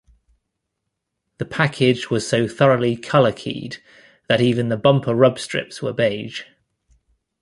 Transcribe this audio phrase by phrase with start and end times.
[1.37, 3.77] The package was so thoroughly color-keyed
[4.29, 6.41] that even the bumper rub strips were beige.